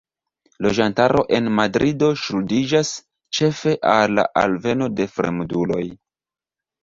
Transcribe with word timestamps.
Loĝantaro 0.65 1.23
en 1.39 1.49
Madrido 1.57 2.07
ŝuldiĝas 2.21 2.93
ĉefe 3.39 3.75
al 3.91 4.17
la 4.21 4.25
alveno 4.45 4.87
de 5.01 5.07
fremduloj. 5.19 5.85